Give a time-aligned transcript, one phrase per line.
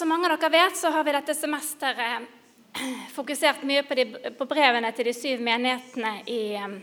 [0.00, 2.24] som mange av dere vet, så har vi dette semesteret
[3.16, 6.78] fokusert mye på, de, på brevene til de syv menighetene i um,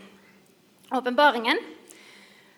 [0.94, 1.58] åpenbaringen.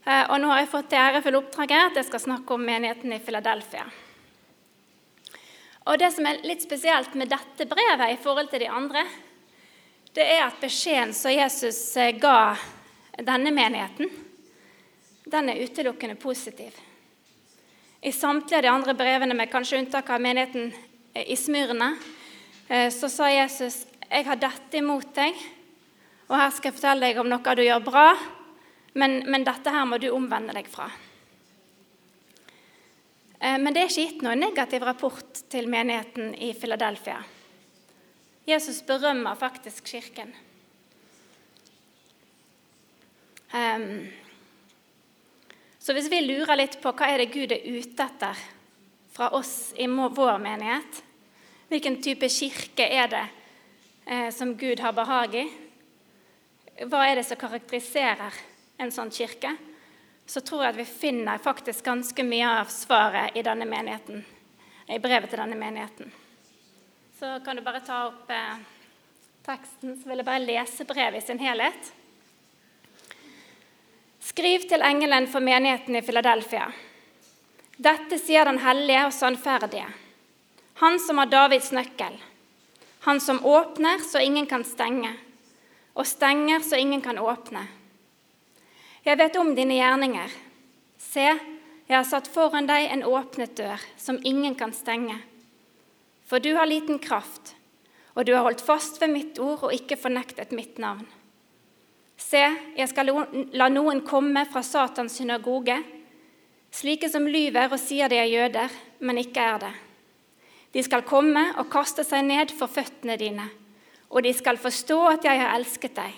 [0.05, 3.17] Uh, og nå har jeg fått det ærefulle oppdraget at jeg skal snakke om menigheten
[3.17, 3.87] i Philadelphia.
[5.89, 9.07] Og Det som er litt spesielt med dette brevet i forhold til de andre,
[10.13, 12.53] det er at beskjeden som Jesus eh, ga
[13.17, 14.13] denne menigheten,
[15.25, 16.77] den er utelukkende positiv.
[18.01, 20.73] I samtlige av de andre brevene, med kanskje unntak av menigheten
[21.15, 21.97] i Smyrna,
[22.69, 25.37] eh, så sa Jesus jeg har dette imot deg,
[26.31, 28.07] og her skal jeg fortelle deg om noe du gjør bra,
[28.99, 30.89] men, men dette her må du omvende deg fra.
[33.41, 37.21] Eh, men det er ikke gitt noen negativ rapport til menigheten i Philadelphia.
[38.49, 40.33] Jesus berømmer faktisk kirken.
[43.53, 44.09] Um,
[45.91, 48.43] så hvis vi lurer litt på hva er det Gud er ute etter
[49.11, 51.01] fra oss i vår menighet,
[51.67, 53.25] hvilken type kirke er det
[54.07, 55.43] eh, som Gud har behag i,
[56.87, 58.39] hva er det som karakteriserer
[58.79, 59.57] en sånn kirke,
[60.31, 64.23] så tror jeg at vi finner faktisk ganske mye av svaret i denne menigheten,
[64.87, 66.15] i brevet til denne menigheten.
[67.19, 68.63] Så kan du bare ta opp eh,
[69.43, 71.97] teksten, så vil jeg bare lese brevet i sin helhet.
[74.31, 76.69] Skriv til engelen for menigheten i Philadelphia.
[77.83, 79.89] Dette sier den hellige og sannferdige,
[80.79, 82.15] han som har Davids nøkkel,
[83.09, 85.11] han som åpner så ingen kan stenge,
[85.99, 87.65] og stenger så ingen kan åpne.
[89.03, 90.31] Jeg vet om dine gjerninger.
[91.01, 91.27] Se,
[91.89, 95.17] jeg har satt foran deg en åpnet dør som ingen kan stenge.
[96.23, 97.57] For du har liten kraft,
[98.15, 101.09] og du har holdt fast ved mitt ord og ikke fornektet mitt navn.
[102.21, 102.41] Se,
[102.77, 103.11] jeg skal
[103.57, 105.79] la noen komme fra Satans synagoge,
[106.71, 109.73] slike som lyver og sier de er jøder, men ikke er det.
[110.77, 113.49] De skal komme og kaste seg ned for føttene dine,
[114.13, 116.13] og de skal forstå at jeg har elsket deg.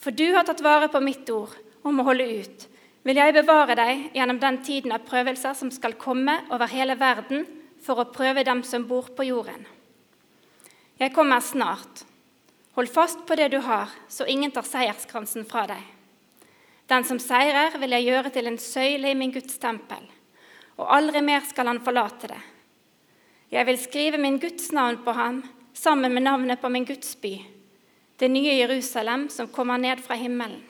[0.00, 1.54] For du har tatt vare på mitt ord
[1.86, 2.66] om å holde ut,
[3.06, 7.46] vil jeg bevare deg gjennom den tiden av prøvelser som skal komme over hele verden
[7.80, 9.64] for å prøve dem som bor på jorden.
[11.00, 11.99] Jeg kommer snart.
[12.80, 15.82] Hold fast på det du har, så ingen tar seierskransen fra deg.
[16.88, 20.06] Den som seirer, vil jeg gjøre til en søyle i min Guds tempel,
[20.80, 22.38] og aldri mer skal han forlate det.
[23.52, 25.42] Jeg vil skrive min Guds navn på ham
[25.76, 27.34] sammen med navnet på min Guds by,
[28.16, 30.64] det nye Jerusalem som kommer ned fra himmelen,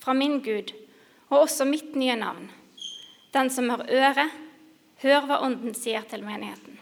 [0.00, 0.72] fra min Gud,
[1.28, 2.48] og også mitt nye navn.
[3.36, 4.30] Den som har øre,
[5.04, 6.80] hør hva Ånden sier til menigheten.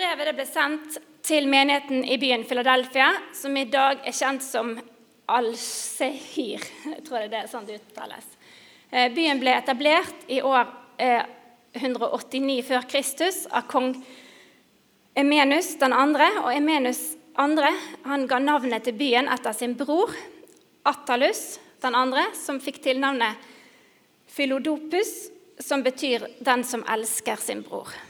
[0.00, 0.94] Brevet ble sendt
[1.28, 4.70] til menigheten i byen Philadelphia, som i dag er kjent som
[5.28, 6.64] Al-Sehir.
[6.86, 8.24] Jeg tror det er sånn det uttales.
[8.88, 10.72] Eh, byen ble etablert i år
[11.76, 13.92] 189 eh, før Kristus av kong
[15.20, 15.92] Emenus den.
[15.92, 17.02] Og Emenus
[17.36, 17.68] andre
[18.08, 20.16] han ga navnet til byen etter sin bror
[20.88, 23.36] Attalus den som fikk tilnavnet
[24.32, 25.28] Philodopus,
[25.60, 28.09] som betyr 'den som elsker sin bror'.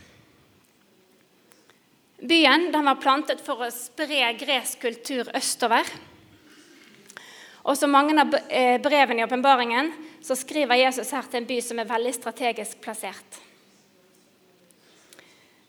[2.21, 5.89] Byen var plantet for å spre gresk kultur østover.
[7.65, 9.89] Og som mange av eh, brevene i åpenbaringen
[10.25, 13.41] så skriver Jesus her til en by som er veldig strategisk plassert.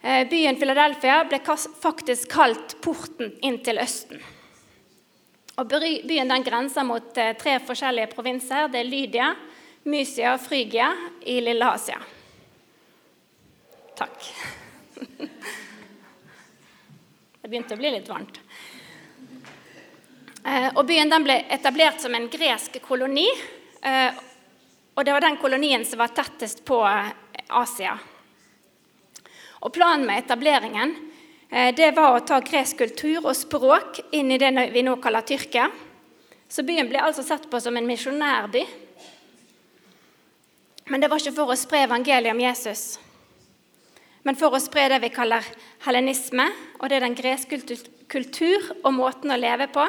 [0.01, 1.39] Eh, byen Philadelphia ble
[1.79, 4.19] faktisk kalt porten inn til Østen.
[5.55, 8.67] Og Byen den grenser mot eh, tre forskjellige provinser.
[8.71, 9.31] Det er Lydia,
[9.87, 10.91] Mysia og Frygia
[11.23, 11.99] i Lille Asia.
[13.95, 14.31] Takk.
[17.51, 18.37] Det begynte å bli litt varmt.
[20.47, 23.25] Eh, og Byen ble etablert som en gresk koloni.
[23.83, 24.21] Eh,
[24.95, 27.11] og det var den kolonien som var tettest på eh,
[27.59, 27.97] Asia.
[29.67, 30.95] Og Planen med etableringen
[31.75, 35.67] det var å ta gresk kultur og språk inn i det vi nå kaller Tyrkia.
[36.47, 38.63] Så byen ble altså sett på som en misjonærby.
[40.87, 42.93] Men det var ikke for å spre evangeliet om Jesus
[44.23, 45.45] men for å spre det vi kaller
[45.85, 46.45] helenisme,
[46.79, 47.57] og det er den greske
[48.11, 49.85] kultur og måten å leve på,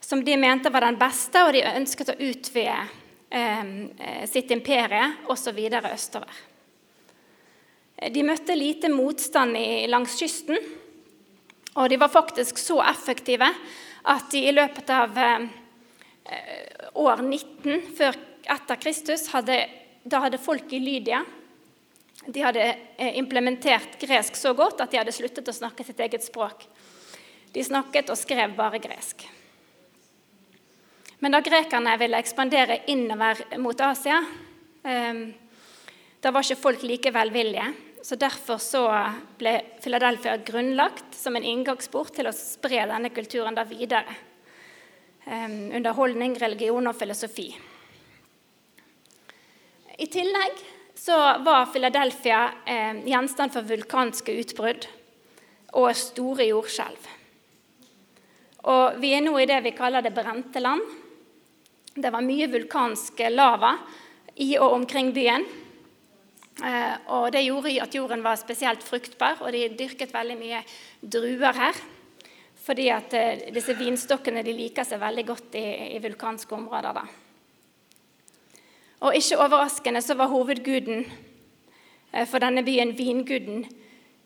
[0.00, 2.76] som de mente var den beste, og de ønsket å utvide
[3.30, 5.58] ehm, eh, sitt imperie osv.
[5.90, 6.42] østover.
[8.12, 10.60] De møtte lite motstand i, langs kysten,
[11.76, 13.48] og de var faktisk så effektive
[14.06, 15.48] at de i løpet av eh,
[16.92, 19.58] år 19 før, etter Kristus hadde,
[20.04, 21.24] da hadde folk i Lydia
[22.26, 22.62] de hadde
[22.96, 26.66] eh, implementert gresk så godt at de hadde sluttet å snakke sitt eget språk.
[27.54, 29.22] De snakket og skrev bare gresk.
[31.22, 34.18] Men da grekerne ville ekspandere innover mot Asia,
[34.84, 35.22] ehm,
[36.20, 37.70] da var ikke folk like velvillige.
[38.02, 38.84] Så Derfor så
[39.38, 44.04] ble Philadelphia grunnlagt som en inngangsport til å spre denne kulturen da videre.
[45.26, 47.48] Um, underholdning, religion og filosofi.
[49.98, 50.60] I tillegg
[50.96, 54.86] så var Philadelphia eh, gjenstand for vulkanske utbrudd
[55.76, 57.10] og store jordskjelv.
[58.66, 60.82] Og vi er nå i det vi kaller det brente land.
[61.94, 63.76] Det var mye vulkansk lava
[64.42, 65.44] i og omkring byen.
[66.64, 70.64] Eh, og det gjorde at jorden var spesielt fruktbar, og de dyrket veldig mye
[71.00, 71.84] druer her.
[72.66, 76.96] Fordi at eh, disse vinstokkene de liker seg veldig godt i, i vulkanske områder.
[76.96, 77.25] da.
[79.04, 81.04] Og ikke overraskende så var hovedguden
[82.12, 83.66] eh, for denne byen vinguden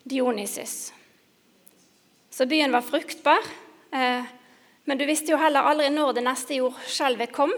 [0.04, 0.92] Dionysus.
[2.30, 3.42] Så byen var fruktbar,
[3.90, 7.52] men du visste jo heller aldri når det neste jordskjelvet kom.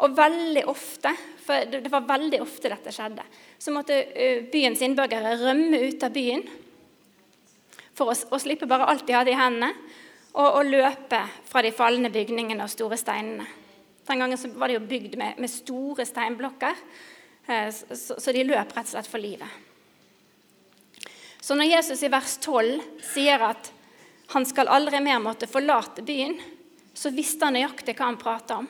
[0.00, 1.12] Og veldig ofte,
[1.44, 3.24] for det var veldig ofte dette skjedde,
[3.60, 6.44] så måtte eh, byens innbyggere rømme ut av byen
[7.96, 9.74] for å, å slippe bare alt de hadde i hendene,
[10.30, 11.20] og, og, løpe
[11.50, 13.44] fra de falne bygningene og store steinene.
[14.10, 16.78] Den gangen var det jo bygd med, med store steinblokker,
[17.46, 19.46] eh, så, de løp rett og slett for livet.
[21.40, 23.70] Så når Jesus i vers 12 sier at
[24.34, 26.34] han skal aldri mer måtte forlate byen,
[26.90, 28.68] så visste han nøyaktig hva han prata om.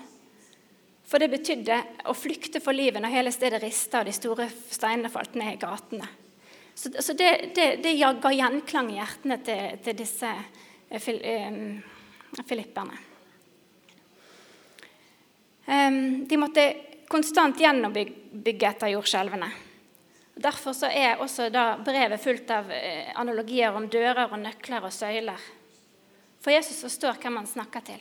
[1.08, 1.80] For det betydde
[2.12, 5.60] å flykte for livet når hele stedet rista og de store steinene falt ned i
[5.64, 6.16] gatene.
[6.74, 12.44] Så, så det, det, det, ga gjenklang i hjertene til, til disse eh, fil, eh,
[12.44, 13.06] filipperne.
[15.70, 16.64] De måtte
[17.10, 19.50] konstant gjennombygge etter jordskjelvene.
[20.40, 21.50] Derfor er også
[21.84, 25.42] brevet fullt av eh, analogier om dører og nøkler og søyler.
[26.40, 28.00] For Jesus forstår hvem han snakker til.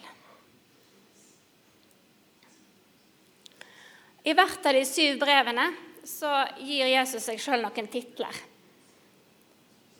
[4.23, 5.67] I hvert av de syv brevene
[6.07, 6.31] så
[6.61, 8.39] gir Jesus seg sjøl noen titler.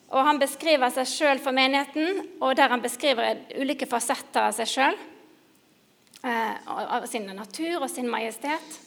[0.10, 4.70] Og Han beskriver seg sjøl for menigheten, og der han beskriver ulike fasetter av seg
[4.72, 4.98] sjøl.
[6.24, 8.80] Eh, av sin natur og sin majestet.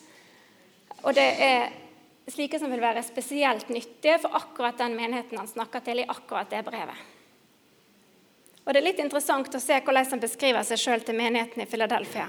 [1.01, 1.73] Og det er
[2.29, 6.51] slike som vil være spesielt nyttige for akkurat den menigheten han snakker til i akkurat
[6.53, 7.09] det brevet.
[8.63, 11.67] Og Det er litt interessant å se hvordan han beskriver seg sjøl til menigheten i
[11.67, 12.29] Philadelphia.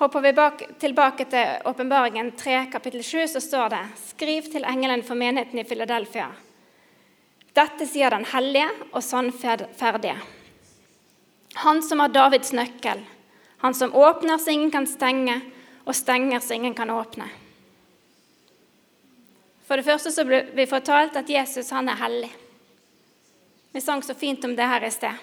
[0.00, 5.04] Hopper vi bak, tilbake til Åpenbaringen 3, kapittel 7, så står det Skriv til engelen
[5.04, 6.32] for menigheten i Philadelphia.
[7.52, 10.39] Dette sier den hellige og sannferdige.
[11.54, 13.02] Han som har Davids nøkkel,
[13.60, 15.40] han som åpner så ingen kan stenge,
[15.84, 17.26] og stenger så ingen kan åpne.
[19.66, 22.30] For det første så ble vi fortalt at Jesus han er hellig.
[23.70, 25.14] Vi sang så fint om det her i sted.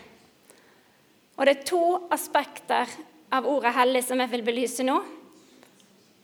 [1.36, 1.82] Og det er to
[2.12, 2.88] aspekter
[3.32, 5.02] av ordet 'hellig' som jeg vil belyse nå.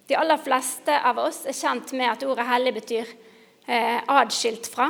[0.08, 3.08] De aller fleste av oss er kjent med at ordet 'hellig' betyr
[3.68, 4.88] eh, adskilt fra.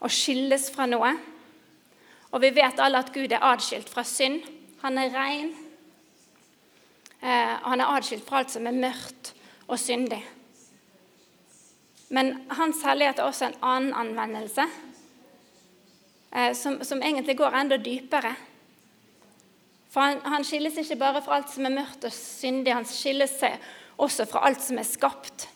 [0.00, 1.12] Å skilles fra noe.
[2.34, 4.42] Og vi vet alle at Gud er adskilt fra synd.
[4.82, 5.52] Han er ren.
[7.22, 9.30] Eh, han er adskilt fra alt som er mørkt
[9.68, 10.18] og syndig.
[12.14, 14.66] Men Hans hellighet er også en annen anvendelse,
[16.34, 18.34] eh, som, som egentlig går enda dypere.
[19.94, 23.38] For han, han, skilles ikke bare fra alt som er mørkt og syndig, han skilles
[23.96, 25.48] også fra alt som er skapt,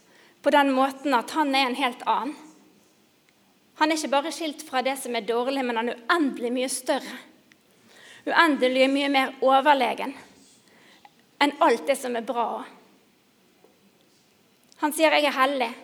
[0.42, 2.36] på den måten at han er en helt annen.
[3.78, 6.70] Han er ikke bare skilt fra det som er dårlig, men han er uendelig mye
[6.72, 7.18] større.
[8.26, 10.16] Uendelig mye mer overlegen
[11.38, 12.64] enn alt det som er bra.
[14.78, 15.74] Han sier 'jeg er hellig',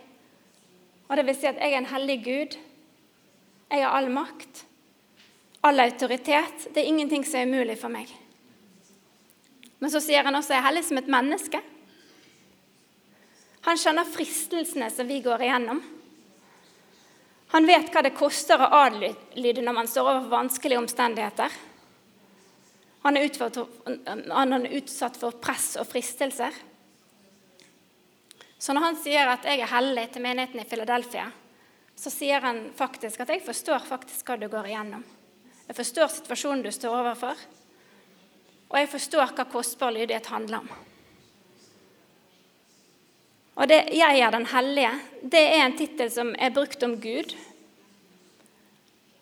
[1.09, 2.59] og det vil si at jeg er en hellig Gud.
[3.71, 4.67] Jeg har all makt,
[5.63, 6.75] all autoritet.
[6.75, 8.09] Det er ingenting som er umulig for meg.
[9.79, 11.63] Men så sier han også 'jeg er hellig som et menneske'.
[13.61, 15.83] Han skjønner fristelsene som vi går igjennom.
[17.55, 21.57] Han vet hva det koster å adlyde når man står overfor vanskelige omstendigheter.
[23.05, 23.29] Han er,
[24.33, 26.55] han er utsatt for press og fristelser.
[28.59, 31.31] Så når han sier at 'jeg er hellig' til menigheten i Philadelphia,
[31.95, 35.05] så sier han faktisk at 'jeg forstår faktisk hva du går igjennom'.
[35.69, 37.37] Jeg forstår situasjonen du står overfor
[38.75, 40.71] og jeg forstår hva kostbar lydighet handler om.
[43.55, 47.35] Og det 'Jeg er den hellige' det er en tittel som er brukt om Gud.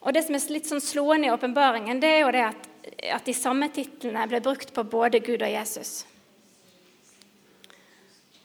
[0.01, 2.69] Og Det som er litt sånn slående i åpenbaringen, det er jo det at,
[3.19, 6.05] at de samme titlene ble brukt på både Gud og Jesus.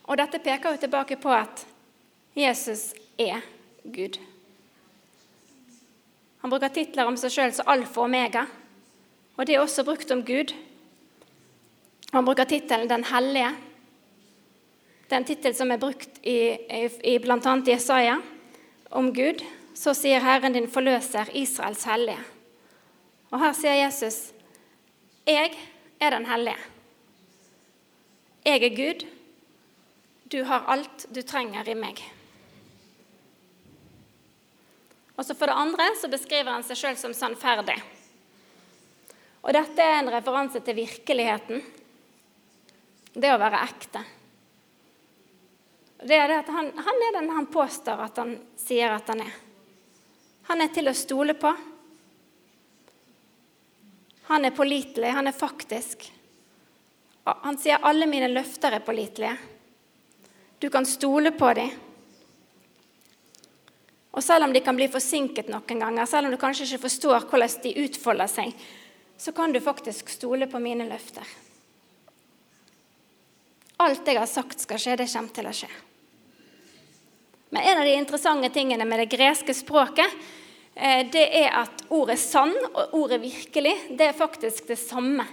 [0.06, 1.65] Og Dette peker jo tilbake på at
[2.38, 3.41] Jesus er
[3.84, 4.20] Gud.
[6.44, 8.46] Han bruker titler om seg sjøl som alfa og omega,
[9.38, 10.53] og det er også brukt om Gud.
[12.13, 13.66] Han bruker tittelen 'Den hellige'.
[15.08, 16.82] Det er en tittel som er brukt i, i,
[17.14, 17.40] i bl.a.
[17.64, 18.18] Jesaja
[18.92, 19.44] om Gud.
[19.78, 22.20] Så sier Herren din forløser, Israels hellige.
[23.32, 24.34] Og her sier Jesus,
[25.28, 25.54] 'Jeg
[26.00, 26.68] er den hellige'.
[28.46, 29.06] Jeg er Gud.
[30.32, 32.04] Du har alt du trenger i meg.
[35.18, 37.82] Og så For det andre så beskriver han seg sjøl som sannferdig.
[39.44, 41.64] Og Dette er en referanse til virkeligheten.
[43.14, 44.16] Det å være ekte.
[46.04, 49.24] Det er det at han, han er den han påstår at han sier at han
[49.25, 49.34] er.
[50.48, 51.51] Han er til å stole på.
[54.27, 56.06] Han er pålitelig, han er faktisk.
[57.24, 59.36] Han sier alle mine løfter er pålitelige.
[60.60, 61.74] Du kan stole på dem.
[64.18, 67.27] Og selv om de kan bli forsinket noen ganger, selv om du kanskje ikke forstår
[67.30, 68.54] hvordan de utfolder seg,
[69.18, 71.25] så kan du faktisk stole på mine løfter.
[73.84, 75.70] Alt jeg har sagt skal skje, det kommer til å skje.
[77.50, 80.16] Men en av de interessante tingene med det greske språket
[80.75, 85.25] eh, det er at ordet 'sann' og ordet 'virkelig' det er faktisk det samme.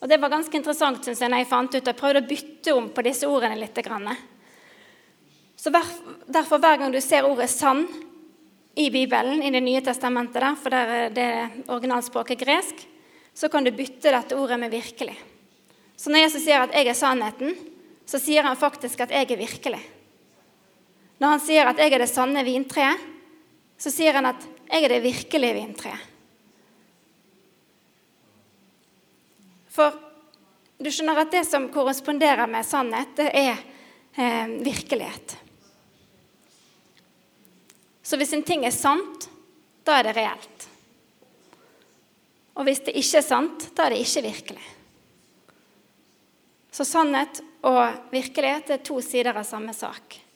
[0.00, 2.74] Og Det var ganske interessant synes jeg, når jeg fant ut Jeg prøvde å bytte
[2.74, 3.78] om på disse ordene litt.
[5.56, 5.70] Så
[6.26, 7.88] Derfor, hver gang du ser ordet 'sann'
[8.76, 12.86] i Bibelen, i Det nye testamentet, der, for der er det originalspråket gresk,
[13.34, 15.18] så kan du bytte dette ordet med 'virkelig'.
[15.96, 17.56] Så når Jesus sier at 'jeg er sannheten',
[18.06, 19.97] så sier han faktisk at 'jeg er virkelig'.
[21.18, 23.00] Når han sier at 'jeg er det sanne vintreet',
[23.78, 26.06] så sier han at 'jeg er det virkelige vintreet'.
[29.68, 29.94] For
[30.78, 33.58] du skjønner at det som korresponderer med sannhet, det er
[34.14, 35.36] eh, virkelighet.
[38.02, 39.28] Så hvis en ting er sant,
[39.84, 40.68] da er det reelt.
[42.58, 44.64] Og hvis det ikke er sant, da er det ikke virkelig.
[46.74, 50.27] Så sannhet og virkelighet er to sider av samme sak.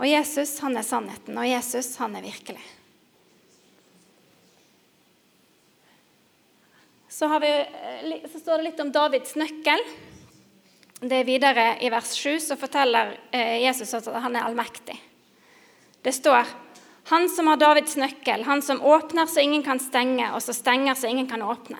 [0.00, 2.62] Og Jesus, han er sannheten, og Jesus, han er virkelig.
[7.12, 9.84] Så, vi, eh, så, står det litt om Davids nøkkel.
[11.02, 14.96] Det er Videre i vers 7 så forteller eh, Jesus at han er allmektig.
[16.02, 16.48] Det står
[17.12, 20.94] han som har Davids nøkkel, han som åpner så ingen kan stenge, og så stenger
[20.94, 21.78] så ingen kan åpne.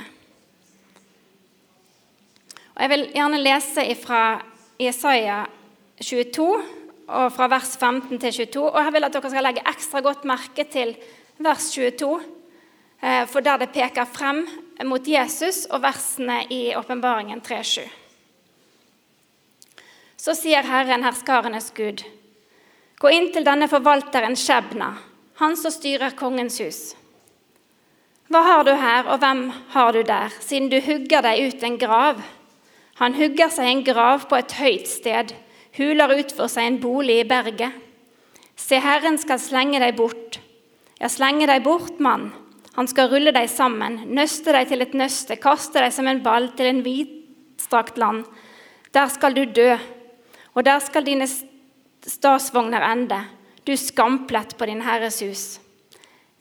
[2.75, 4.23] Og Jeg vil gjerne lese fra
[4.81, 5.45] Jesaja
[6.02, 6.47] 22,
[7.09, 8.62] og fra vers 15 til 22.
[8.71, 10.94] Og jeg vil at dere skal legge ekstra godt merke til
[11.42, 12.21] vers 22,
[13.02, 14.47] eh, for der det peker frem
[14.87, 17.88] mot Jesus og versene i Åpenbaringen 3.7.
[20.16, 22.04] Så sier Herren, herskarenes Gud,
[23.02, 24.92] gå inn til denne forvalteren Skjebna,
[25.42, 26.82] han som styrer kongens hus.
[28.30, 31.78] Hva har du her, og hvem har du der, siden du hugger deg ut en
[31.80, 32.23] grav?
[33.02, 35.35] Han hugger seg en grav på et høyt sted
[35.79, 37.73] huler ut for seg en bolig i berget.
[38.57, 40.38] Se, Herren skal slenge deg bort.
[41.00, 42.31] Ja, slenge deg bort, mann.
[42.76, 46.49] Han skal rulle deg sammen, nøste deg til et nøste, kaste deg som en ball
[46.57, 48.25] til en vidstrakt land.
[48.93, 49.75] Der skal du dø,
[50.55, 53.19] og der skal dine stasvogner ende,
[53.64, 55.45] du skamplett på din Herres hus.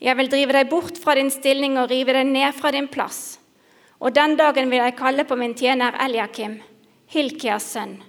[0.02, 3.38] Jeg vil drive deg bort fra din stilling og rive deg ned fra din plass.
[4.02, 6.58] Og den dagen vil jeg kalle på min tjener Eliakim,
[7.12, 8.00] Hilkias sønn.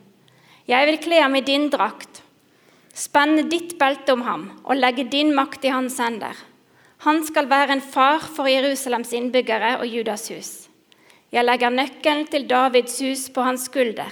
[0.72, 2.22] Jeg vil kle ham i din drakt,
[2.96, 6.36] spenne ditt belte om ham og legge din makt i hans hender.
[7.04, 10.52] Han skal være en far for Jerusalems innbyggere og Judas hus.
[11.32, 14.08] Jeg legger nøkkelen til Davids hus på hans skulder.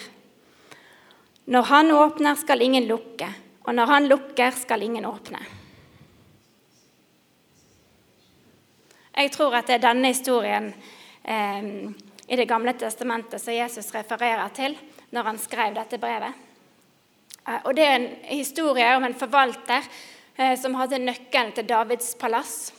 [1.46, 3.30] Når han åpner, skal ingen lukke,
[3.64, 5.40] og når han lukker, skal ingen åpne.
[9.16, 10.70] Jeg tror at det er denne historien
[11.24, 11.72] eh,
[12.30, 14.76] i Det gamle testamentet som Jesus refererer til
[15.10, 16.49] når han skrev dette brevet.
[17.46, 19.86] Eh, og Det er en historie om en forvalter
[20.36, 22.72] eh, som hadde nøkkelen til Davids palass.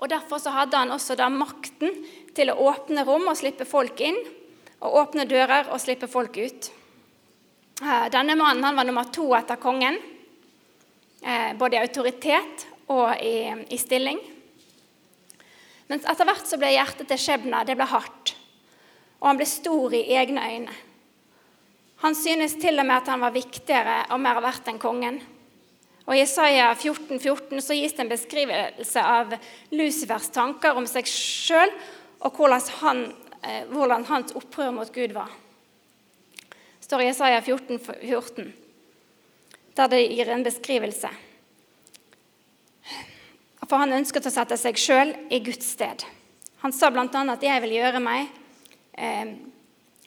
[0.00, 1.94] Og Derfor så hadde han også da makten
[2.34, 4.18] til å åpne rom og slippe folk inn,
[4.82, 6.70] og åpne dører og slippe folk ut.
[7.82, 10.00] Eh, denne mannen han var nummer to etter kongen,
[11.54, 14.16] både i autoritet og i, i stilling.
[15.86, 18.32] Men etter hvert så ble hjertet til Skjebna det ble hardt,
[19.20, 20.74] og han ble stor i egne øyne.
[22.02, 25.20] Han synes til og med at han var viktigere og mer verdt enn kongen.
[26.02, 29.36] Og I Isaiah 14, 14 så gis det en beskrivelse av
[29.70, 31.70] Lucifers tanker om seg sjøl,
[32.26, 33.04] og hvordan, han,
[33.46, 35.30] eh, hvordan, hans opprør mot Gud var.
[36.50, 38.52] Det står i Isaiah 14, 14,
[39.78, 41.10] der det gir en beskrivelse.
[43.62, 46.02] For han ønsket å sette seg sjøl i Guds sted.
[46.66, 47.06] Han sa bl.a.
[47.06, 48.26] at 'jeg vil gjøre meg
[48.98, 49.38] eh,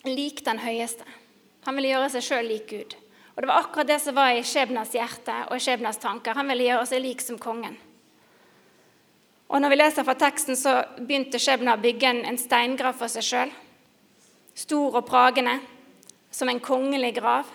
[0.04, 1.24] lik den høyeste'.
[1.65, 2.95] Han ville gjøre seg sjøl lik Gud.
[3.36, 6.38] Og Det var akkurat det som var i Skjebnas hjerte og Skjebnas tanker.
[6.38, 7.75] Han ville gjøre seg lik som kongen.
[9.50, 13.12] Og Når vi leser fra teksten, så begynte Skjebna å bygge en, en steingrav for
[13.12, 13.53] seg sjøl.
[14.55, 15.60] Stor og pragende,
[16.31, 17.50] som en kongelig grav.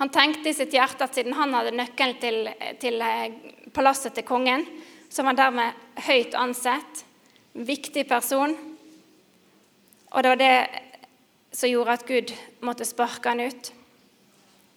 [0.00, 2.48] Han tenkte i sitt hjerte at siden han hadde nøkkelen til,
[2.82, 3.34] til eh,
[3.74, 4.66] palasset til kongen,
[5.08, 7.04] så var han dermed høyt ansett,
[7.54, 8.56] viktig person.
[10.10, 10.56] Og det var det
[11.54, 12.34] som gjorde at Gud
[12.66, 13.70] måtte sparke han ut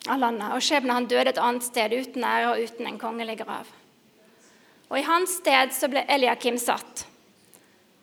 [0.07, 0.53] av landet.
[0.53, 3.69] Og skjebnen han døde et annet sted uten ære og uten en kongelig grav.
[4.87, 7.05] Og I hans sted så ble Eliakim satt,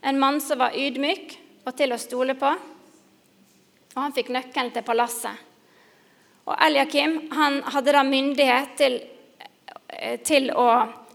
[0.05, 2.51] en mann som var ydmyk og til å stole på.
[3.95, 5.39] Og han fikk nøkkelen til palasset.
[6.45, 8.99] Og Eliakim han hadde da myndighet til,
[9.89, 10.69] eh, til å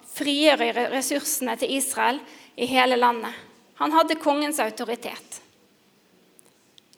[0.09, 2.17] frigjøre ressursene til Israel
[2.57, 3.35] i hele landet.
[3.75, 5.41] Han hadde kongens autoritet.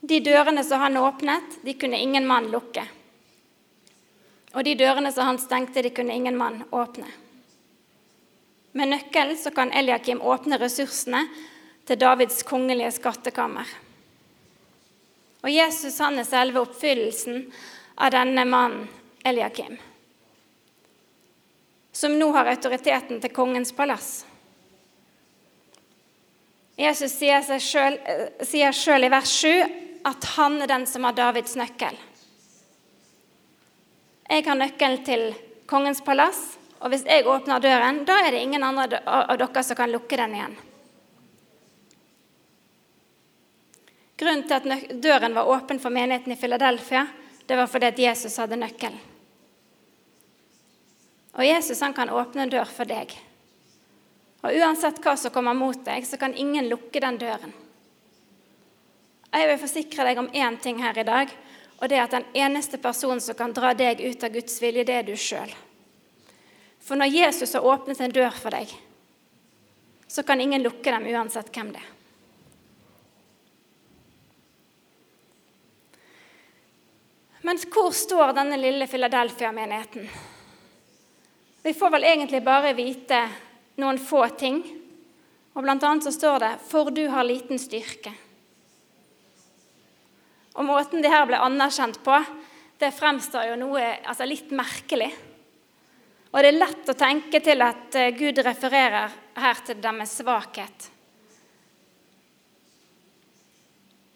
[0.02, 2.82] De dørene som han åpnet, de kunne ingen mann lukke.
[4.52, 7.06] Og de dørene som han stengte, de kunne ingen mann åpne.
[8.72, 11.22] Med nøkkelen så kan Eliakim åpne ressursene
[11.86, 13.68] til Davids kongelige skattekammer.
[15.42, 17.46] Og Jesus han er selve oppfyllelsen
[17.98, 18.88] av denne mannen
[19.22, 19.76] Eliakim,
[21.94, 24.24] som nå har autoriteten til kongens palass.
[26.80, 31.98] Jesus sier sjøl i vers 7 at han er den som har Davids nøkkel.
[34.28, 35.24] Jeg har nøkkelen til
[35.68, 39.78] kongens palass, og hvis jeg åpner døren, da er det ingen andre av dere som
[39.78, 40.56] kan lukke den igjen.
[44.22, 47.06] Grunnen til at døren var åpen for menigheten i Philadelphia,
[47.46, 49.00] det var fordi at Jesus hadde nøkkelen.
[51.32, 53.14] Og Jesus han kan åpne en dør for deg.
[54.42, 57.54] Og Uansett hva som kommer mot deg, så kan ingen lukke den døren.
[59.32, 61.30] Jeg vil forsikre deg om én ting her i dag,
[61.80, 64.84] og det er at den eneste personen som kan dra deg ut av Guds vilje,
[64.84, 65.50] det er du sjøl.
[66.82, 68.70] For når Jesus har åpnet en dør for deg,
[70.06, 71.90] så kan ingen lukke dem uansett hvem det er.
[77.42, 80.04] Men hvor står denne lille Philadelphia-menigheten?
[81.62, 83.24] Vi får vel egentlig bare vite
[83.82, 84.60] noen få ting.
[85.56, 88.14] Og Blant annet så står det 'For du har liten styrke'.
[90.56, 92.16] Og Måten de her ble anerkjent på,
[92.82, 95.10] det fremstår jo noe altså litt merkelig.
[96.32, 100.88] Og det er lett å tenke til at eh, Gud refererer her til deres svakhet.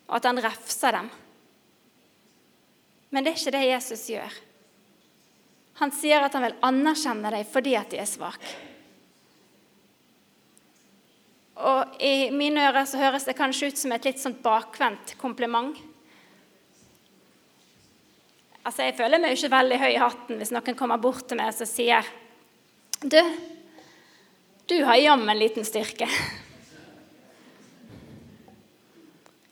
[0.09, 1.11] Og at han refser dem.
[3.13, 4.39] Men det er ikke det Jesus gjør.
[5.81, 8.55] Han sier at han vil anerkjenne dem fordi at de er svake.
[11.57, 15.77] Og I mine ører så høres det kanskje ut som et litt sånn bakvendt kompliment.
[18.67, 21.39] Altså, Jeg føler meg jo ikke veldig høy i hatten hvis noen kommer bort til
[21.39, 22.09] meg og sier
[22.99, 23.21] Du,
[24.67, 26.09] du har jammen liten styrke.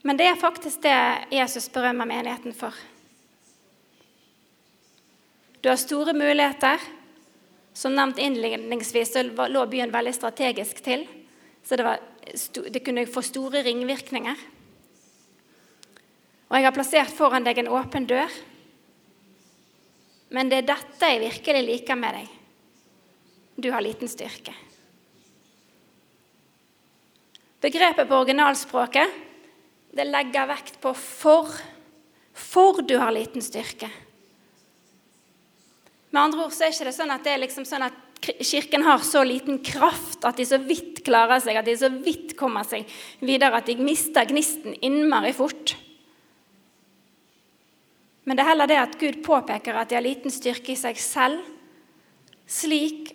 [0.03, 0.96] Men det er faktisk det
[1.33, 2.74] Jesus berømmer menigheten for.
[5.62, 6.83] Du har store muligheter.
[7.74, 11.00] Som nevnt innledningsvis så lå byen veldig strategisk til,
[11.66, 12.03] så det, var,
[12.70, 14.44] det kunne få store ringvirkninger.
[16.46, 18.31] Og jeg har plassert foran deg en åpen dør.
[20.33, 22.31] Men det er dette jeg virkelig liker med deg.
[23.61, 24.55] Du har liten styrke.
[27.65, 29.23] Begrepet på originalspråket
[29.95, 31.61] det legger vekt på 'for'.
[32.35, 33.89] For du har liten styrke.
[36.11, 37.93] Med andre ord så er det ikke sånn at det er liksom sånn at
[38.25, 42.37] Kirken har så liten kraft at de så vidt klarer seg, at de så vidt
[42.39, 42.89] kommer seg
[43.21, 45.75] videre, at de mister gnisten innmari fort.
[48.25, 51.01] Men det er heller det at Gud påpeker at de har liten styrke i seg
[51.01, 51.45] selv,
[52.49, 53.13] slik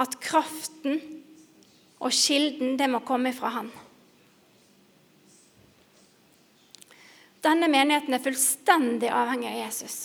[0.00, 1.00] at kraften
[2.00, 3.70] og kilden, det må komme fra Han.
[7.46, 9.96] Denne menigheten er fullstendig avhengig av Jesus.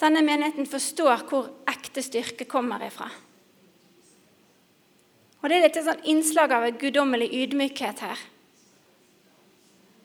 [0.00, 3.08] Denne menigheten forstår hvor ekte styrke kommer ifra.
[5.40, 8.24] Og Det er litt sånn innslag av en guddommelig ydmykhet her.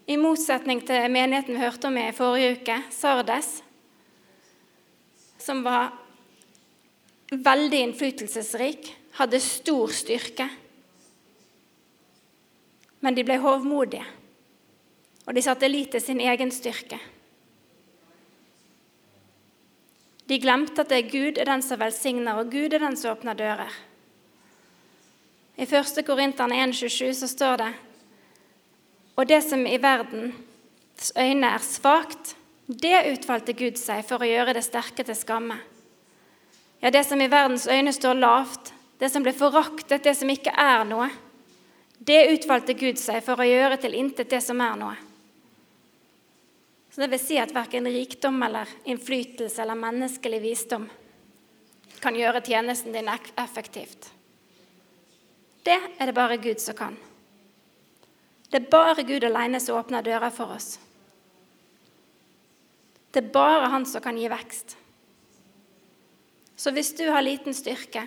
[0.09, 3.61] I motsetning til menigheten vi hørte om i forrige uke, Sardes,
[5.41, 5.91] som var
[7.31, 10.47] veldig innflytelsesrik, hadde stor styrke.
[13.01, 14.05] Men de ble hovmodige,
[15.25, 16.99] og de satte lit til sin egen styrke.
[20.29, 23.11] De glemte at det er Gud er den som velsigner, og Gud er den som
[23.15, 23.71] åpner dører.
[25.59, 26.05] I 1.
[26.07, 27.71] Korinterne 1,27 så står det
[29.19, 32.35] Og det som i verdens øyne er svakt,
[32.67, 35.57] det utvalgte Gud seg for å gjøre det sterke til skamme.
[36.81, 38.71] Ja, det som i verdens øyne står lavt,
[39.01, 41.09] det som ble foraktet, det som ikke er noe,
[42.01, 44.95] det utvalgte Gud seg for å gjøre til intet det som er noe.
[46.91, 50.89] Så Det vil si at verken rikdom eller innflytelse eller menneskelig visdom
[52.01, 54.09] kan gjøre tjenesten din effektivt.
[55.63, 56.97] Det er det bare Gud som kan.
[58.51, 60.75] Det er bare Gud alene som åpner dører for oss.
[63.11, 64.75] Det er bare Han som kan gi vekst.
[66.55, 68.05] Så hvis du har liten styrke,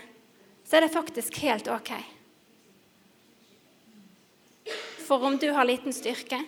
[0.64, 1.90] så er det faktisk helt ok.
[5.04, 6.38] For om du har liten styrke,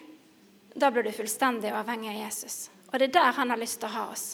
[0.76, 2.68] da blir du fullstendig avhengig av Jesus.
[2.92, 4.26] Og det er der han har lyst til å ha oss.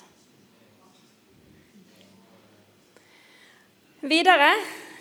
[4.02, 4.50] Videre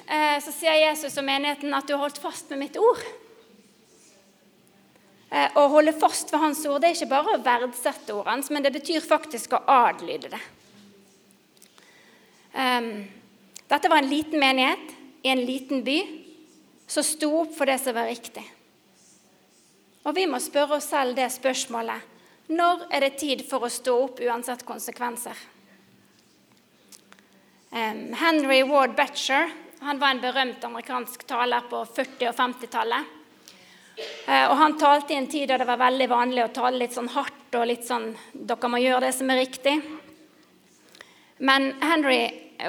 [0.05, 3.01] eh, så sier Jesus og menigheten at du har holdt fast med mitt ord.
[5.31, 8.49] Eh, å holde fast ved hans ord det er ikke bare å verdsette ordet hans,
[8.51, 10.41] men det betyr faktisk å adlyde det.
[12.51, 12.89] Um,
[13.71, 14.91] dette var en liten menighet
[15.23, 16.01] i en liten by
[16.91, 18.43] som sto opp for det som var riktig.
[20.03, 22.09] Og vi må spørre oss selv det spørsmålet
[22.51, 25.37] når er det tid for å stå opp uansett konsekvenser?
[27.71, 29.47] Um, Henry Ward Betcher
[29.79, 33.20] han var en berømt amerikansk taler på 40- og 50-tallet.
[33.97, 36.95] Eh, og han talte i en tid da det var veldig vanlig å tale litt
[36.95, 39.75] sånn hardt og litt sånn Dere må gjøre det som er riktig.
[41.41, 42.21] Men Henry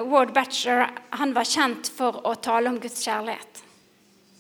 [0.09, 0.87] Ward Batcher
[1.19, 3.63] han var kjent for å tale om Guds kjærlighet.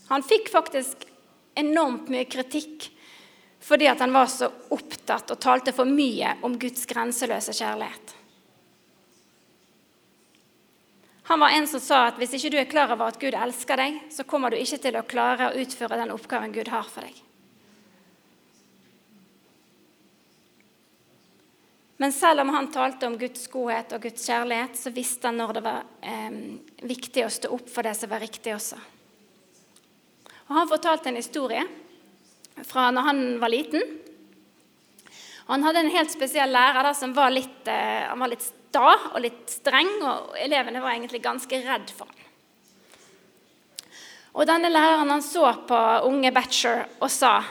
[0.08, 1.06] Han fikk faktisk
[1.54, 2.88] enormt mye kritikk
[3.62, 8.16] fordi han var så opptatt og talte for mye om Guds grenseløse kjærlighet.
[11.32, 13.80] Han var en som sa at hvis ikke du er klar over at Gud elsker
[13.80, 17.06] deg, så kommer du ikke til å klare å utføre den oppgaven Gud har for
[17.08, 17.22] deg.
[22.04, 25.56] Men selv om han talte om Guds godhet og Guds kjærlighet, så visste han når
[25.56, 26.38] det var eh,
[26.92, 28.84] viktig å stå opp for det som var riktig også.
[30.50, 31.64] Og Han fortalte en historie
[32.60, 33.88] fra når han var liten.
[35.48, 39.12] Han hadde en helt spesiell lærer da, som var litt, eh, han var litt sta
[39.12, 42.18] og litt streng, og elevene var egentlig ganske redd for ham.
[44.32, 47.42] Og denne læreren han så på unge Batcher og sa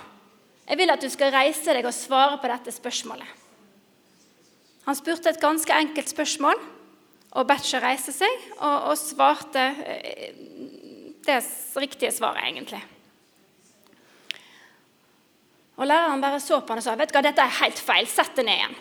[0.65, 3.27] jeg vil at du skal reise deg og svare på dette spørsmålet.
[4.85, 6.61] Han spurte et ganske enkelt spørsmål,
[7.35, 10.31] og Batcher reiste seg og, og svarte eh,
[11.27, 11.37] det
[11.75, 12.79] riktige svaret, egentlig.
[15.75, 18.07] Og Læreren bare så på han og sa vet du hva, dette er helt feil.
[18.09, 18.79] Sett det ned igjen.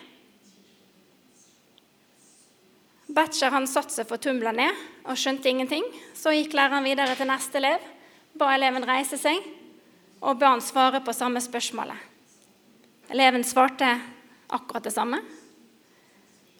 [3.11, 5.83] Batcher han satte seg fortumla ned og skjønte ingenting.
[6.15, 7.83] Så gikk læreren videre til neste elev,
[8.39, 9.41] ba eleven reise seg
[10.21, 11.97] og ba han svare på samme spørsmålet.
[13.11, 13.89] Eleven svarte
[14.53, 15.19] akkurat det samme.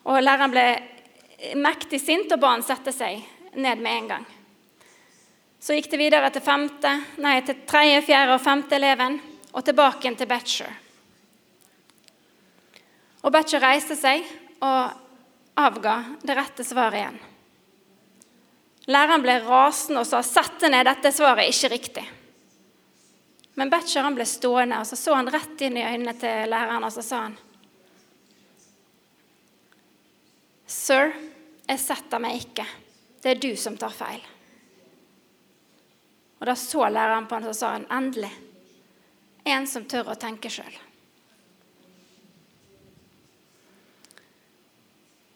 [0.03, 0.65] Og læreren ble
[1.61, 3.21] mektig sint og ba han sette seg
[3.55, 4.25] ned med en gang.
[5.61, 9.19] Så gikk det videre til, femte, nei, til tredje, fjerde og femte eleven
[9.51, 10.73] og tilbake igjen til Batcher.
[13.21, 14.25] Og Batcher reiste seg
[14.65, 15.00] og
[15.67, 17.19] avga det rette svaret igjen.
[18.91, 22.09] Læreren ble rasende og sa 'Sett ned, dette svaret ikke riktig'.
[23.55, 26.93] Men Betcher ble stående, og så så han rett inn i øynene til læreren og
[26.93, 27.37] så sa han
[30.71, 31.11] Sir,
[31.67, 32.65] jeg setter meg ikke.
[33.21, 34.21] Det er du som tar feil.
[36.39, 38.31] Og Da så læreren på han og så sa han, endelig
[39.45, 40.73] en som tør å tenke sjøl.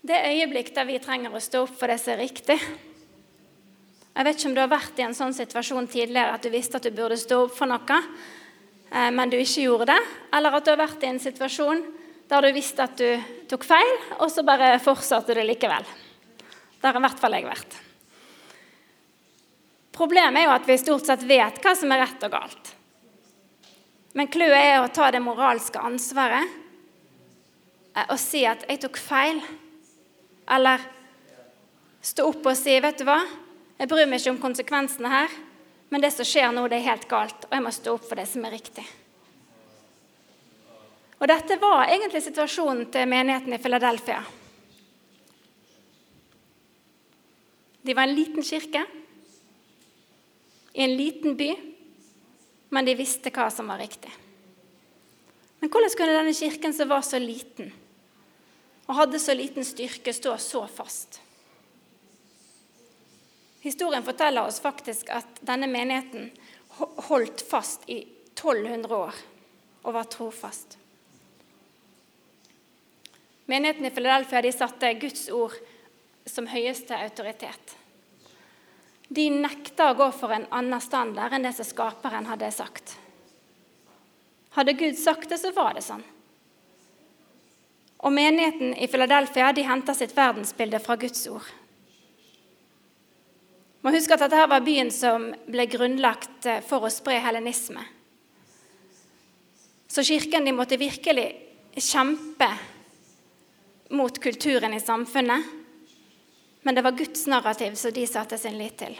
[0.05, 4.37] Det øyeblikk der vi trenger å stå opp for det som er riktig Jeg vet
[4.37, 6.93] ikke om du har vært i en sånn situasjon tidligere at du visste at du
[6.93, 7.97] burde stå opp for noe,
[8.91, 9.97] eh, men du ikke gjorde det.
[10.37, 11.81] Eller at du har vært i en situasjon
[12.29, 13.91] der du visste at du tok feil,
[14.21, 15.89] og så bare fortsatte du likevel.
[16.79, 17.75] Der har i hvert fall jeg vært.
[19.99, 22.73] Problemet er jo at vi stort sett vet hva som er rett og galt.
[24.15, 26.55] Men clouet er å ta det moralske ansvaret
[27.97, 29.43] eh, og si at 'jeg tok feil'.
[30.51, 30.81] Eller
[32.01, 33.21] stå opp og si 'vet du hva,
[33.79, 35.33] jeg bryr meg ikke om konsekvensene her',
[35.89, 38.15] men det som skjer nå, det er helt galt, og jeg må stå opp for
[38.15, 38.85] det som er riktig.
[41.19, 44.23] Og Dette var egentlig situasjonen til menigheten i Philadelphia.
[47.85, 48.81] De var en liten kirke
[50.73, 51.51] i en liten by,
[52.69, 54.11] men de visste hva som var riktig.
[55.61, 57.71] Men hvordan kunne denne kirken som var så liten
[58.85, 61.19] og hadde så liten styrke, stå så fast?
[63.65, 66.29] Historien forteller oss faktisk at denne menigheten
[67.07, 68.03] holdt fast i
[68.35, 69.21] 1200 år
[69.85, 70.77] og var trofast.
[73.45, 75.57] Menigheten i Philadelphia de satte Guds ord
[76.29, 77.75] som høyeste autoritet.
[79.07, 82.95] De nekta å gå for en annen standard enn det som skaperen hadde sagt.
[84.57, 86.05] Hadde Gud sagt det, så var det sånn.
[88.03, 91.47] Og menigheten i Philadelphia de henta sitt verdensbilde fra Guds ord.
[93.85, 97.83] Må huske at dette var byen som ble grunnlagt eh, for å spre helenisme.
[99.87, 101.27] Så kirken de måtte virkelig
[101.77, 102.49] kjempe
[103.93, 105.45] mot kulturen i samfunnet.
[106.65, 108.97] Men det var Guds narrativ som de satte sin lit til.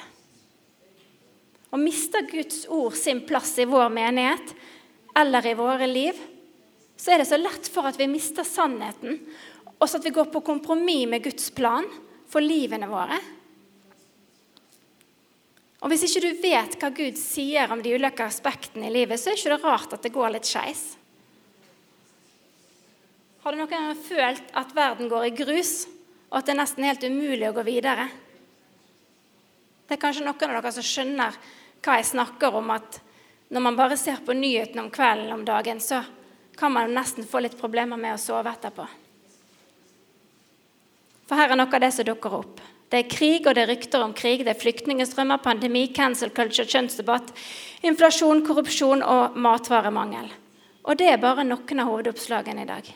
[1.74, 4.54] Og mister Guds ord sin plass i vår menighet
[5.18, 6.20] eller i våre liv,
[6.96, 9.20] så er det så lett for at vi mister sannheten,
[9.76, 11.88] og så at vi går på kompromiss med Guds plan
[12.32, 13.20] for livene våre.
[15.84, 19.30] Og Hvis ikke du vet hva Gud sier om de ulike aspektene i livet, så
[19.30, 20.96] er det ikke rart at det går litt skeis.
[23.44, 25.84] Har du noen gang følt at verden går i grus,
[26.32, 28.08] og at det er nesten helt umulig å gå videre?
[29.86, 31.38] Det er kanskje noen av dere som skjønner
[31.86, 32.98] hva jeg snakker om, at
[33.54, 36.02] når man bare ser på nyhetene om kvelden om dagen, så
[36.58, 38.86] kan man nesten få litt problemer med å sove etterpå.
[41.26, 42.62] For her er noe av det som dukker opp.
[42.90, 44.44] Det er krig, og det er rykter om krig.
[44.46, 47.32] Det er flyktningstrømmer, pandemi, cancel culture, kjønnsdebatt,
[47.86, 50.30] inflasjon, korrupsjon og matvaremangel.
[50.86, 52.92] Og det er bare noen av hovedoppslagene i dag.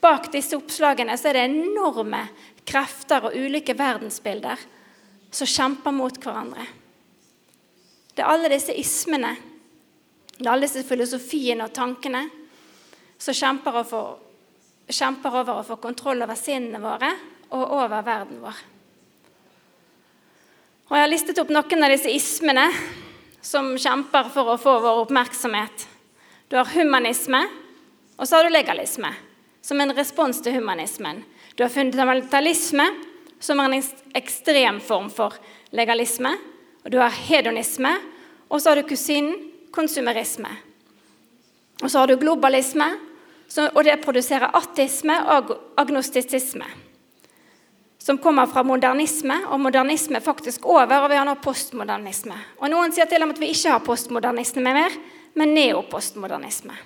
[0.00, 2.22] Bak disse oppslagene så er det enorme
[2.66, 4.62] krefter og ulike verdensbilder
[5.34, 6.68] som kjemper mot hverandre.
[8.14, 9.34] Det er alle disse ismene
[10.44, 12.26] er alle disse filosofiene og tankene
[13.18, 13.80] som kjemper,
[14.92, 17.12] kjemper over å få kontroll over sinnene våre
[17.56, 18.64] og over verden vår.
[20.86, 22.66] Og Jeg har listet opp noen av disse ismene
[23.42, 25.86] som kjemper for å få vår oppmerksomhet.
[26.46, 27.40] Du har humanisme,
[28.16, 29.10] og så har du legalisme,
[29.62, 31.24] som en respons til humanismen.
[31.58, 32.86] Du har fundamentalisme,
[33.40, 33.82] som er en
[34.14, 35.34] ekstrem form for
[35.74, 36.30] legalisme.
[36.84, 37.90] Og du har hedonisme,
[38.46, 39.34] og så har du kusinen,
[39.76, 40.50] konsumerisme.
[41.82, 42.88] Og så har du globalisme,
[43.68, 46.66] og det produserer ateisme og agnostisisme.
[48.00, 52.36] Som kommer fra modernisme, og modernisme er faktisk over, og vi har nå postmodernisme.
[52.62, 54.94] Og Noen sier til og med at vi ikke har postmodernisme mer,
[55.36, 56.76] men neopostmodernisme.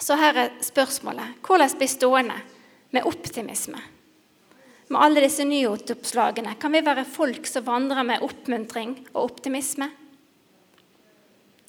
[0.00, 2.38] Så her er spørsmålet hvordan bli stående
[2.96, 3.78] med optimisme?
[4.88, 9.88] Med alle disse nyhetsoppslagene, kan vi være folk som vandrer med oppmuntring og optimisme?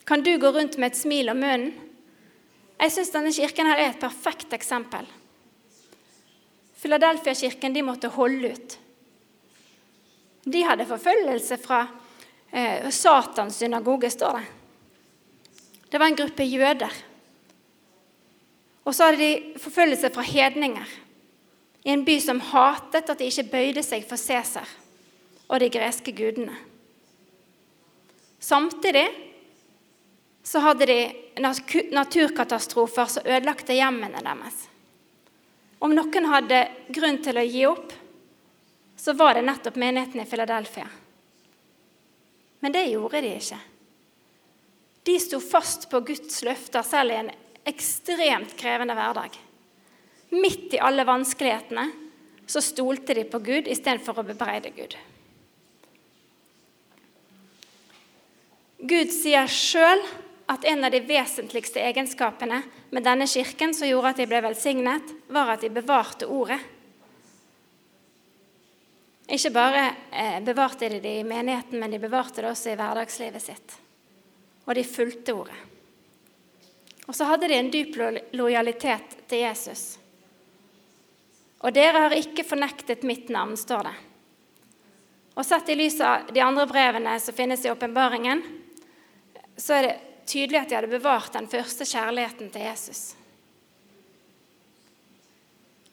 [0.05, 1.73] Kan du gå rundt med et smil om munnen?
[2.75, 5.07] Jeg syns denne kirken her er et perfekt eksempel.
[6.81, 8.75] Philadelphia-kirken måtte holde ut.
[10.45, 11.79] De hadde forfølgelse fra
[12.51, 14.45] eh, Satans synagoge, står det.
[15.89, 16.93] Det var en gruppe jøder.
[18.85, 20.95] Og så hadde de forfølgelse fra hedninger
[21.85, 24.69] i en by som hatet at de ikke bøyde seg for Cæsar
[25.47, 26.53] og de greske gudene.
[28.39, 29.07] Samtidig
[30.45, 30.99] så hadde de
[31.91, 34.67] naturkatastrofer som ødelagte hjemmene deres.
[35.81, 36.60] Om noen hadde
[36.93, 37.93] grunn til å gi opp,
[38.95, 40.86] så var det nettopp menigheten i Philadelphia.
[42.62, 43.58] Men det gjorde de ikke.
[45.05, 47.31] De sto fast på Guds løfter selv i en
[47.65, 49.34] ekstremt krevende hverdag.
[50.34, 51.88] Midt i alle vanskelighetene
[52.45, 54.93] så stolte de på Gud istedenfor å bebreide Gud.
[58.86, 60.05] Gud sier sjøl
[60.45, 62.62] at en av de vesentligste egenskapene
[62.93, 66.60] med denne kirken som gjorde at de ble velsignet, var at de bevarte ordet.
[69.25, 73.41] Ikke bare eh, bevarte de det i menigheten, men de bevarte det også i hverdagslivet
[73.41, 73.77] sitt.
[74.65, 75.58] Og de fulgte ordet.
[77.05, 77.97] Og så hadde de en dyp
[78.38, 79.97] lojalitet til Jesus.
[81.65, 83.95] Og dere har ikke fornektet mitt navn, står det.
[85.36, 88.41] Og sett i lys av de andre brevene som finnes i åpenbaringen,
[89.58, 93.03] så er det tydelig at de hadde bevart den første kjærligheten til Jesus.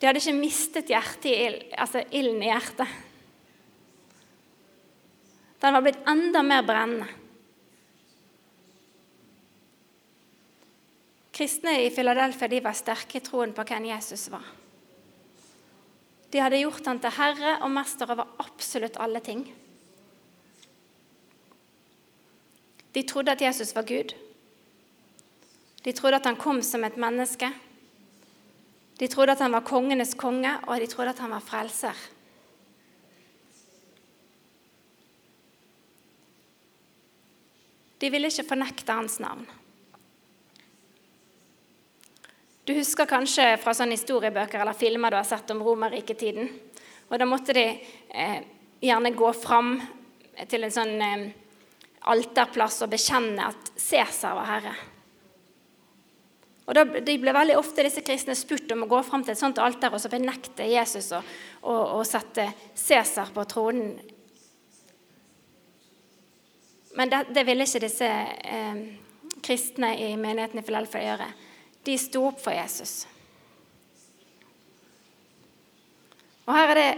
[0.01, 2.88] De hadde ikke mistet i ild, altså ilden i hjertet.
[5.62, 7.07] Den var blitt enda mer brennende.
[11.33, 14.45] Kristne i Filadelfia de var sterke i troen på hvem Jesus var.
[16.33, 19.47] De hadde gjort han til herre og mester over absolutt alle ting.
[22.92, 24.12] De trodde at Jesus var Gud.
[25.83, 27.49] De trodde at han kom som et menneske.
[28.99, 32.05] De trodde at han var kongenes konge, og de trodde at han var frelser.
[37.99, 39.45] De ville ikke fornekte hans navn.
[42.66, 46.51] Du husker kanskje fra sånne historiebøker eller filmer du har sett om Romerriketiden.
[47.11, 48.38] Og da måtte de eh,
[48.83, 49.75] gjerne gå fram
[50.51, 51.27] til en sånn eh,
[52.11, 54.75] alterplass og bekjenne at Cæsar var herre.
[56.73, 59.41] Og da, De ble veldig ofte disse kristne spurt om å gå fram til et
[59.41, 61.29] sånt alter og så benekte Jesus og,
[61.61, 63.99] og, og sette Cæsar på tronen.
[66.97, 68.81] Men det, det ville ikke disse eh,
[69.45, 71.29] kristne i menigheten i Filadelfia gjøre.
[71.85, 73.03] De sto opp for Jesus.
[76.49, 76.91] Og her er det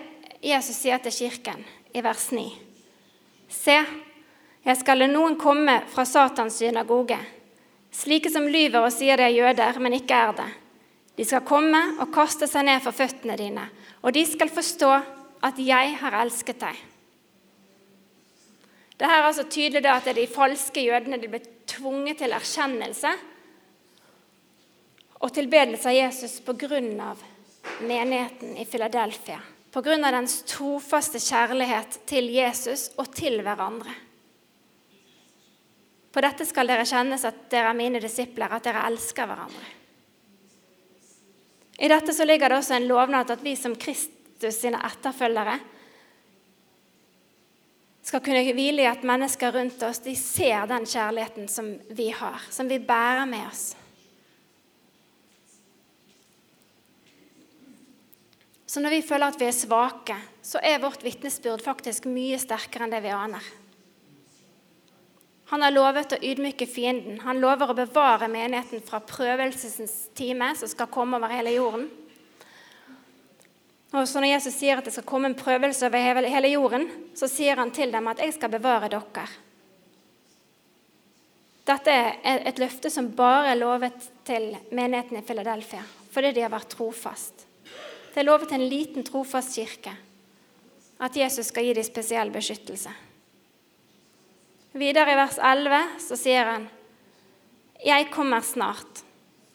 [0.54, 2.46] Jesus sier til kirken i vers 9.
[3.50, 3.78] Se,
[4.64, 7.18] jeg skal la noen komme fra Satans synagoge,
[7.94, 10.50] slike som lyver og sier de er jøder, men ikke er det.
[11.14, 13.68] De skal komme og kaste seg ned for føttene dine,
[14.02, 14.90] og de skal forstå
[15.44, 16.80] at jeg har elsket deg.
[18.94, 23.10] Det er altså tydelig at det er de falske jødene de ble tvunget til erkjennelse
[25.24, 26.80] og tilbedelse av Jesus pga.
[27.80, 29.40] menigheten i Filadelfia.
[29.72, 29.96] Pga.
[30.10, 33.90] dens trofaste kjærlighet til Jesus og til hverandre.
[36.14, 39.70] På dette skal dere kjennes at dere er mine disipler, at dere elsker hverandre.
[41.82, 45.56] I dette så ligger det også en lovnad at vi som Kristus sine etterfølgere
[48.04, 52.46] skal kunne hvile i at mennesker rundt oss de ser den kjærligheten som vi har,
[52.52, 53.64] som vi bærer med oss.
[58.70, 62.86] Så når vi føler at vi er svake, så er vårt vitnesbyrd faktisk mye sterkere
[62.86, 63.52] enn det vi aner.
[65.50, 67.20] Han har lovet å ydmyke fienden.
[67.20, 71.90] Han lover å bevare menigheten fra prøvelsens time som skal komme over hele jorden.
[73.94, 77.28] Og så Når Jesus sier at det skal komme en prøvelse over hele jorden, så
[77.30, 79.28] sier han til dem at 'jeg skal bevare dere'.
[81.64, 86.50] Dette er et løfte som bare er lovet til menigheten i Philadelphia, fordi de har
[86.50, 87.46] vært trofast.
[88.14, 89.96] Det er lovet en liten, trofast kirke
[91.00, 92.92] at Jesus skal gi dem spesiell beskyttelse.
[94.74, 96.68] Videre i vers 11 så sier han,
[97.84, 99.04] 'Jeg kommer snart.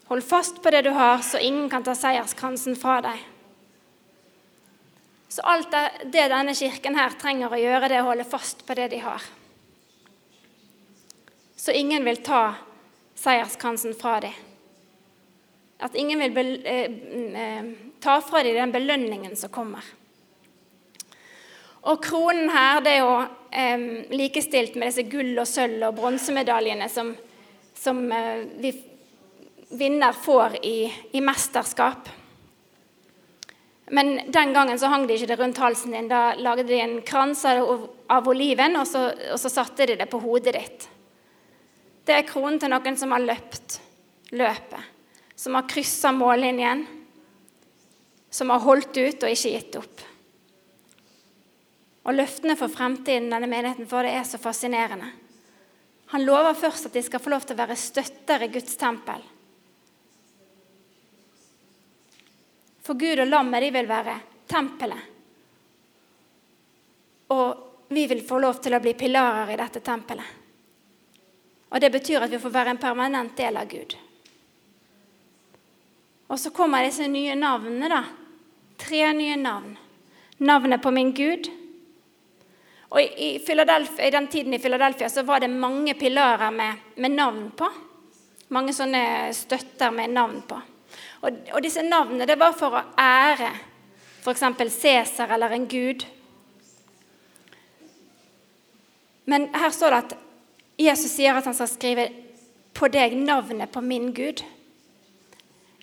[0.07, 3.25] Hold fast på det du har, så ingen kan ta seierskransen fra deg.'
[5.29, 5.71] Så alt
[6.03, 8.97] det denne kirken her trenger å gjøre, det er å holde fast på det de
[8.97, 9.21] har.
[11.55, 12.55] Så ingen vil ta
[13.15, 14.33] seierskransen fra dem.
[15.79, 16.91] At ingen vil eh,
[17.35, 17.65] eh,
[17.99, 19.83] ta fra dem den belønningen som kommer.
[21.87, 23.15] Og kronen her det er jo
[23.51, 27.13] eh, likestilt med disse gull- og sølv- og bronsemedaljene som,
[27.77, 28.73] som eh, vi
[29.69, 32.09] vinner får i, i mesterskap.
[33.89, 36.09] Men den gangen så hang de ikke det rundt halsen din.
[36.11, 40.21] Da lagde de en krans av oliven, og så, og så satte de det på
[40.21, 40.85] hodet ditt.
[42.05, 43.79] Det er kronen til noen som har løpt
[44.33, 44.85] løpet,
[45.37, 46.85] som har kryssa mållinjen,
[48.29, 50.08] som har holdt ut og ikke gitt opp.
[52.09, 55.11] Og løftene for fremtiden denne menigheten får, det er så fascinerende.
[56.09, 59.21] Han lover først at de skal få lov til å være støtter i Guds tempel.
[62.81, 64.15] For Gud og lammet de vil være
[64.49, 65.03] tempelet.
[67.29, 70.33] Og vi vil få lov til å bli pilarer i dette tempelet.
[71.69, 73.93] Og det betyr at vi får være en permanent del av Gud.
[76.33, 78.01] Og så kommer disse nye navnene, da.
[78.81, 79.77] Tre nye navn.
[80.41, 81.53] Navnet på min Gud.
[82.89, 87.51] Og i, i den tiden i Philadelphia så var det mange pilarer med, med navn
[87.57, 87.69] på.
[88.49, 90.57] Mange sånne støtter med navn på.
[91.21, 93.51] Og, og disse navnene det var for å ære
[94.19, 94.73] f.eks.
[94.73, 96.05] Cæsar eller en gud.
[99.29, 100.17] Men her står det at
[100.79, 102.07] Jesus sier at han skal skrive
[102.73, 104.41] på deg navnet på min Gud.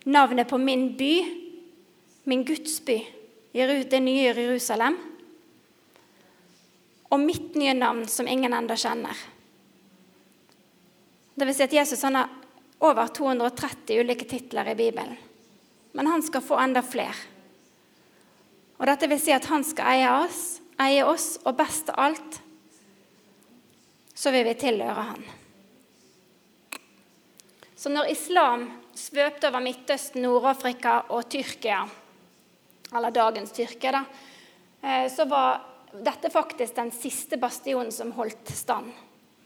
[0.06, 1.12] Navnet på min by,
[2.24, 2.98] min Guds by,
[3.54, 4.98] det nye Jerusalem.
[7.16, 9.16] Og mitt nye navn, som ingen enda kjenner.
[11.36, 12.28] Det vil si at Jesus har
[12.84, 15.16] over 230 ulike titler i Bibelen.
[15.97, 17.16] Men han skal få enda flere.
[18.76, 20.43] Og Dette vil si at han skal eie oss,
[20.84, 22.43] eie oss, og best av alt
[24.16, 25.24] så vil vi tilhøre han.
[27.76, 28.66] Så når islam
[28.97, 31.82] svøpte over Midtøsten, Nord-Afrika og Tyrkia,
[32.93, 34.05] eller dagens Tyrkia, da,
[34.82, 38.92] eh, så var dette faktisk den siste bastionen som holdt stand.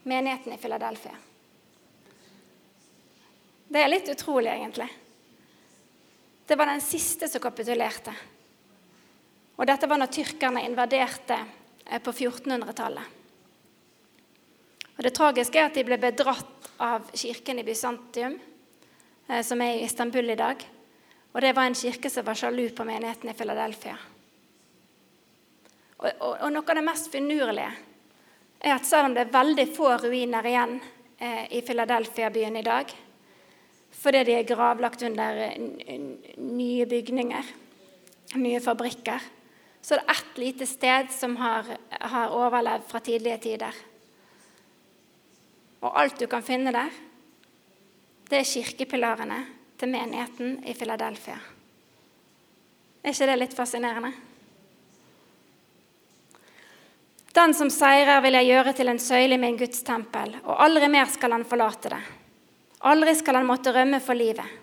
[0.03, 1.13] Menigheten i Philadelphia.
[3.71, 4.89] Det er litt utrolig, egentlig.
[6.47, 8.11] Det var den siste som kapitulerte.
[9.55, 11.37] Og dette var når tyrkerne invaderte
[11.85, 13.17] eh, på 1400-tallet.
[14.97, 18.39] Og Det tragiske er at de ble bedratt av kirken i Bysantium.
[19.29, 20.65] eh, som er i Istanbul i dag.
[21.31, 23.97] Og det var en kirke som var sjalu på menigheten i Philadelphia.
[26.01, 27.69] Og, og, og noe av det mest finurlige
[28.61, 30.75] er at selv om det er veldig få ruiner igjen
[31.17, 32.93] eh, i Philadelphia-byen i dag,
[34.01, 35.39] fordi de er gravlagt under
[36.41, 37.53] nye bygninger,
[38.41, 39.29] nye fabrikker,
[39.81, 43.79] så er det ett lite sted som har, har overlevd fra tidlige tider.
[45.81, 46.89] Og alt du kan finne der,
[48.29, 49.39] det er kirkepilarene
[49.81, 51.39] til menigheten i Philadelphia.
[53.01, 54.13] Er ikke det litt fascinerende?
[57.33, 60.89] Den som seirer, vil jeg gjøre til en søyle i min Guds tempel, og aldri
[60.91, 62.01] mer skal han forlate det.
[62.91, 64.57] Aldri skal han måtte rømme for livet.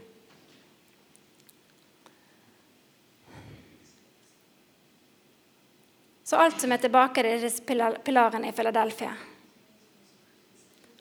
[6.29, 7.65] Så alt som er tilbake, det er disse
[8.05, 9.15] pilarene i Philadelphia.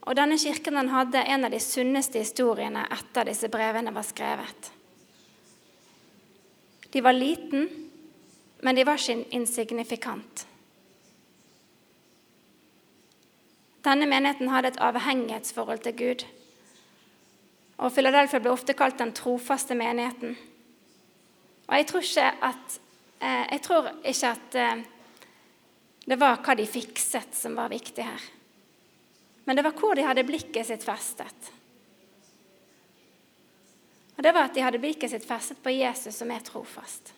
[0.07, 4.69] Og denne kirken den hadde en av de sunneste historiene etter disse brevene var skrevet.
[6.95, 7.67] De var liten,
[8.63, 10.46] men de var ikke insignifikant.
[13.85, 16.25] Denne menigheten hadde et avhengighetsforhold til Gud.
[17.77, 20.37] Og Philadelphia ble ofte kalt den trofaste menigheten.
[21.67, 22.79] Og jeg tror ikke at,
[23.21, 24.83] eh, tror ikke at eh,
[26.07, 28.21] det var hva de fikset, som var viktig her.
[29.45, 31.51] Men det var hvor de hadde blikket sitt festet.
[34.17, 37.13] Og Det var at de hadde blikket sitt festet på Jesus, som er trofast.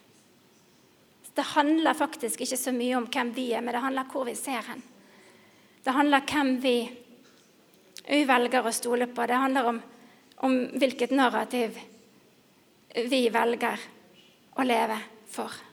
[1.33, 4.25] Det handler faktisk ikke så mye om hvem vi er, men det handler om hvor
[4.27, 4.81] vi ser hen.
[5.83, 6.75] Det handler om hvem vi,
[8.07, 9.25] vi velger å stole på.
[9.27, 9.81] Det handler om,
[10.47, 11.79] om hvilket narrativ
[13.09, 13.89] vi velger
[14.59, 14.99] å leve
[15.29, 15.68] for.